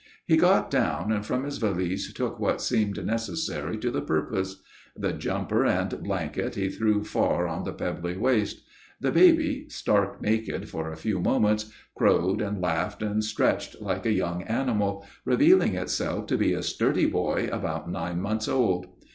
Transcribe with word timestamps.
He 0.25 0.35
got 0.35 0.71
down 0.71 1.11
and 1.11 1.23
from 1.23 1.43
his 1.43 1.59
valise 1.59 2.11
took 2.13 2.39
what 2.39 2.59
seemed 2.59 3.05
necessary 3.05 3.77
to 3.77 3.91
the 3.91 4.01
purpose. 4.01 4.59
The 4.97 5.13
jumper 5.13 5.63
and 5.63 6.01
blanket 6.01 6.55
he 6.55 6.69
threw 6.69 7.03
far 7.03 7.47
on 7.47 7.65
the 7.65 7.71
pebbly 7.71 8.17
waste. 8.17 8.63
The 8.99 9.11
baby, 9.11 9.67
stark 9.69 10.19
naked 10.19 10.67
for 10.69 10.91
a 10.91 10.97
few 10.97 11.19
moments, 11.19 11.71
crowed 11.95 12.41
and 12.41 12.59
laughed 12.59 13.03
and 13.03 13.23
stretched 13.23 13.79
like 13.79 14.07
a 14.07 14.11
young 14.11 14.41
animal, 14.45 15.05
revealing 15.23 15.75
itself 15.75 16.25
to 16.25 16.35
be 16.37 16.53
a 16.53 16.63
sturdy 16.63 17.05
boy 17.05 17.47
about 17.51 17.87
nine 17.87 18.19
months 18.21 18.47
old. 18.47 18.87